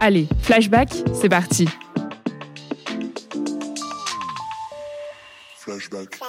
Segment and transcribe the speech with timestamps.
[0.00, 1.68] Allez, flashback, c'est parti.
[5.56, 6.20] Flashback.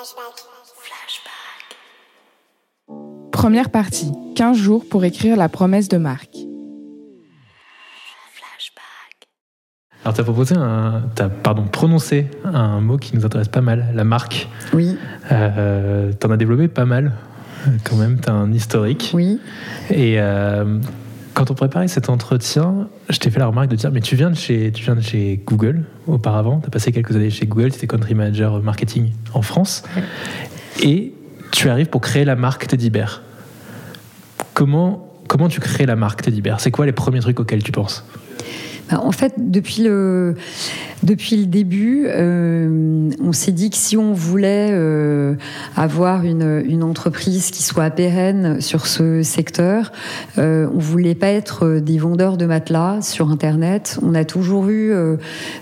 [3.32, 6.36] Première partie, 15 jours pour écrire la promesse de marque.
[10.04, 11.04] Alors, tu as proposé un.
[11.20, 14.48] As, pardon, prononcé un mot qui nous intéresse pas mal, la marque.
[14.73, 14.98] Oui.
[15.31, 17.14] Euh, tu en as développé pas mal,
[17.84, 18.20] quand même.
[18.20, 19.12] Tu as un historique.
[19.14, 19.40] Oui.
[19.92, 20.80] Et euh,
[21.40, 24.30] quand on préparait cet entretien, je t'ai fait la remarque de dire Mais tu viens
[24.30, 26.59] de chez, tu viens de chez Google auparavant.
[26.59, 27.72] Tu as passé quelques années chez Google.
[27.72, 29.84] Tu étais country manager marketing en France.
[30.84, 31.14] Et
[31.52, 33.22] tu arrives pour créer la marque Teddy Bear.
[34.54, 36.59] Comment, comment tu crées la marque Teddy Bear?
[36.59, 38.03] C'est quoi les premiers trucs auxquels tu penses?
[38.92, 40.36] En fait, depuis le,
[41.04, 45.36] depuis le début, euh, on s'est dit que si on voulait euh,
[45.76, 49.92] avoir une, une, entreprise qui soit pérenne sur ce secteur,
[50.38, 54.00] euh, on voulait pas être des vendeurs de matelas sur Internet.
[54.02, 55.18] On a toujours eu euh,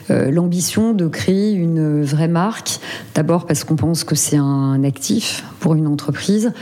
[0.10, 2.80] l'ambition de créer une vraie marque.
[3.14, 6.54] D'abord parce qu'on pense que c'est un actif pour une entreprise.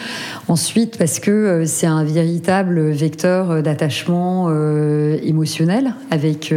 [0.47, 4.49] Ensuite parce que c'est un véritable vecteur d'attachement
[5.21, 6.53] émotionnel avec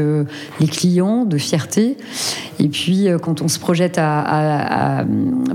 [0.61, 1.97] les clients, de fierté.
[2.61, 5.05] Et puis, euh, quand on se projette à,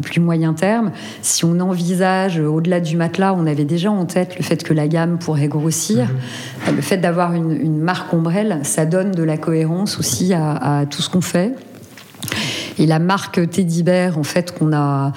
[0.02, 0.92] plus moyen terme,
[1.22, 4.88] si on envisage au-delà du matelas, on avait déjà en tête le fait que la
[4.88, 6.08] gamme pourrait grossir.
[6.68, 6.76] Mhm.
[6.76, 11.10] Le fait d'avoir une, marque ombrelle, ça donne de la cohérence aussi à, tout ce
[11.10, 11.54] qu'on fait.
[12.80, 15.12] Et la marque Teddy Bear, en fait, qu'on a,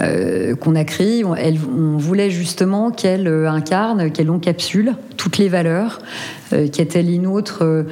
[0.00, 0.54] euh,
[0.86, 4.94] créée, on, voulait justement qu'elle euh, incarne, qu'elle encapsule
[5.24, 6.00] toutes les valeurs
[6.52, 7.84] euh, étaient les nôtres euh,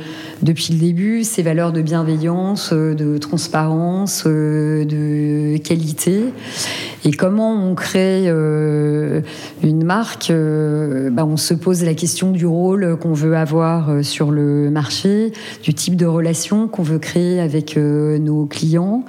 [0.43, 6.25] depuis le début, ces valeurs de bienveillance, euh, de transparence, de qualité.
[7.05, 13.13] Et comment on crée une marque bah, On se pose la question du rôle qu'on
[13.13, 15.33] veut avoir sur le marché,
[15.63, 19.05] du type de relation qu'on veut créer avec nos clients.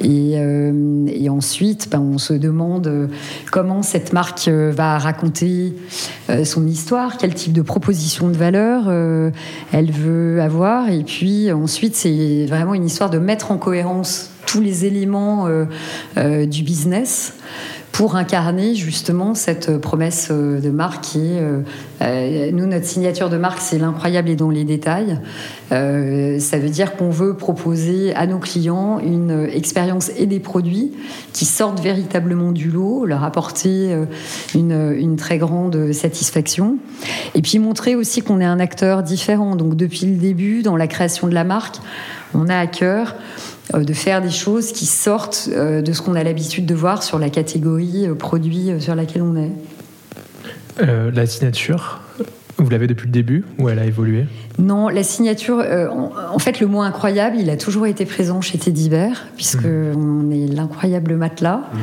[0.00, 3.10] Et, et ensuite, bah, on se demande
[3.52, 5.74] comment cette marque va raconter
[6.44, 9.30] son histoire, quel type de proposition de valeur euh,
[9.72, 10.88] elle veut avoir.
[10.88, 15.64] Et puis ensuite, c'est vraiment une histoire de mettre en cohérence tous les éléments euh,
[16.16, 17.32] euh, du business
[17.90, 24.34] pour incarner justement cette promesse de marque nous, notre signature de marque, c'est l'incroyable et
[24.34, 25.20] dans les détails.
[25.70, 30.90] ça veut dire qu'on veut proposer à nos clients une expérience et des produits
[31.32, 33.96] qui sortent véritablement du lot, leur apporter
[34.56, 36.78] une, une très grande satisfaction.
[37.36, 39.54] Et puis montrer aussi qu'on est un acteur différent.
[39.54, 41.76] Donc depuis le début, dans la création de la marque,
[42.34, 46.14] on a à cœur euh, de faire des choses qui sortent euh, de ce qu'on
[46.14, 49.52] a l'habitude de voir sur la catégorie euh, produit sur laquelle on est.
[51.12, 52.00] la signature,
[52.58, 54.26] vous l'avez depuis le début ou elle a évolué?
[54.58, 58.88] Non, la signature, en, fait, le mot incroyable, il a toujours été présent chez Teddy
[58.88, 59.96] Bear, puisque mmh.
[59.96, 61.62] on est l'incroyable matelas.
[61.72, 61.78] Mmh.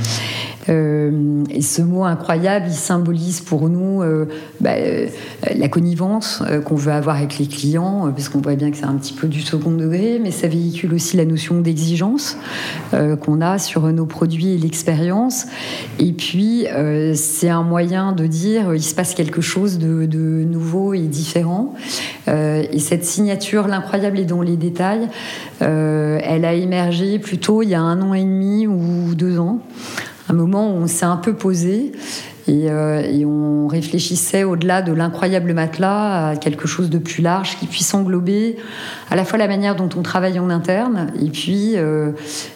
[0.70, 4.26] Euh, et ce mot incroyable, il symbolise pour nous euh,
[4.60, 5.08] bah, euh,
[5.56, 8.96] la connivence qu'on veut avoir avec les clients, parce qu'on voit bien que c'est un
[8.96, 12.38] petit peu du second degré, mais ça véhicule aussi la notion d'exigence
[12.92, 15.46] qu'on a sur nos produits et l'expérience.
[16.00, 16.66] Et puis,
[17.16, 21.74] c'est un moyen de dire il se passe quelque chose de, de nouveau et différent.
[22.28, 25.08] et cette signature, l'incroyable est dans les détails,
[25.60, 29.60] elle a émergé plutôt il y a un an et demi ou deux ans
[30.32, 31.92] un moment où on s'est un peu posé
[32.50, 37.68] euh, et, on réfléchissait au-delà de l'incroyable matelas à quelque chose de plus large qui
[37.68, 38.58] puisse englober
[39.10, 42.12] à la fois la manière dont on travaille en interne et puis euh,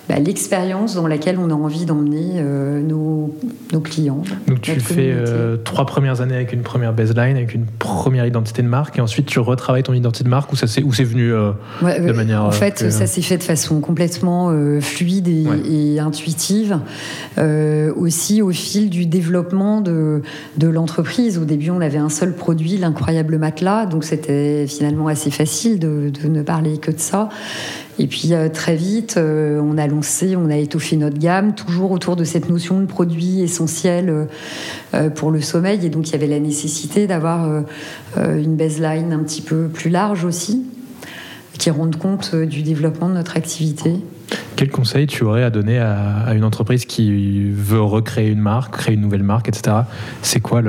[0.10, 3.36] bah, l'expérience dans laquelle on a envie d'emmener euh, nos,
[3.72, 4.24] nos, clients.
[4.48, 5.16] Donc tu fais
[5.64, 9.28] trois premières années avec une première baseline, avec une première identité de marque et ensuite
[9.28, 12.90] tu retravailles ton identité de marque ou ça c'est c'est venu de manière en fait
[12.90, 14.52] ça s'est fait de façon complètement
[14.82, 15.46] fluide et,
[15.96, 16.80] et intuitive
[17.96, 20.22] aussi au fil du développement de,
[20.62, 21.38] l'entreprise.
[21.38, 26.12] Au début, on avait un seul produit, l'incroyable matelas, donc c'était finalement assez facile de,
[26.28, 27.30] ne parler que de ça.
[27.98, 31.92] Et puis euh, très vite, euh, on a lancé, on a étoffé notre gamme, toujours
[31.92, 34.28] autour de cette notion de produit essentiel
[34.94, 35.86] euh, pour le sommeil.
[35.86, 37.64] Et donc il y avait la nécessité d'avoir
[38.18, 40.64] une baseline un petit peu plus large aussi.
[41.58, 43.94] qui rendent compte du développement de notre activité.
[44.56, 48.96] Quel conseil tu aurais à donner à, une entreprise qui veut recréer une marque, créer
[48.96, 49.78] une nouvelle marque, etc.
[50.22, 50.62] C'est quoi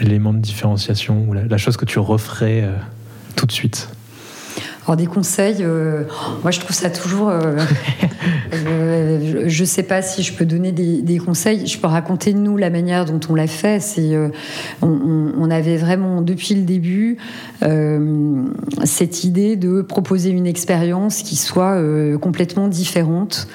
[0.00, 2.64] l'élément de différenciation ou la, chose que tu referais
[3.36, 3.88] tout de suite?
[4.84, 6.04] Alors des conseils, euh,
[6.42, 7.28] moi je trouve ça toujours.
[7.28, 7.56] Euh,
[8.52, 11.68] euh, je ne sais pas si je peux donner des, conseils.
[11.68, 13.80] Je peux raconter nous la manière dont on l'a fait.
[13.80, 14.16] C'est,
[14.80, 17.18] on, avait vraiment depuis le début
[18.84, 21.80] cette idée de proposer une expérience qui soit
[22.20, 23.46] complètement différente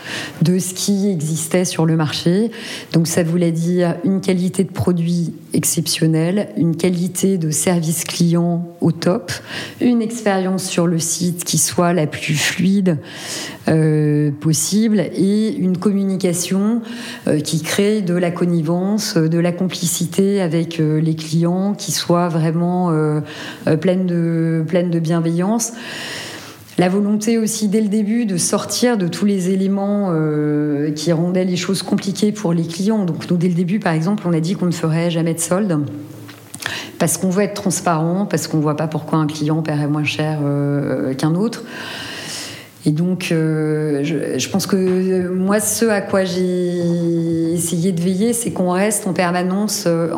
[0.41, 2.51] de ce qui existait sur le marché.
[2.94, 8.91] Donc ça voulait dire une qualité de produit exceptionnelle, une qualité de service client au
[8.91, 9.31] top,
[9.81, 12.97] une expérience sur le site qui soit la plus fluide
[13.68, 16.81] euh, possible et une communication
[17.27, 22.29] euh, qui crée de la connivence, de la complicité avec euh, les clients, qui soit
[22.29, 22.68] vraiment
[23.81, 25.00] pleine, de, pleine de
[26.77, 30.13] La volonté aussi dès le début de sortir de tous les éléments
[30.95, 33.03] qui rendaient les choses compliquées pour les clients.
[33.03, 35.39] Donc nous dès le début par exemple on a dit qu'on ne ferait jamais de
[35.39, 35.79] solde
[36.99, 40.03] parce qu'on veut être transparent, parce qu'on ne voit pas pourquoi un client paierait moins
[40.03, 41.63] cher euh, qu'un autre.
[42.88, 48.51] Et donc, euh, je, pense que moi, ce à quoi j'ai essayé de veiller, c'est
[48.51, 50.10] qu'on reste en permanence euh,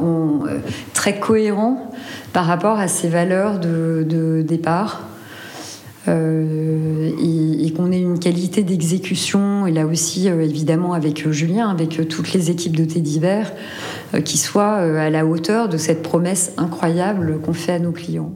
[0.94, 1.92] très cohérent
[2.32, 5.10] par rapport à ces valeurs de départ.
[6.10, 11.70] Euh, et, qu'on ait une qualité d'exécution, et là aussi euh, évidemment avec euh, Julien,
[11.70, 13.54] avec toutes les équipes de thé d'hiver,
[14.26, 18.34] qui soit à la hauteur de cette promesse incroyable qu'on fait à nos clients.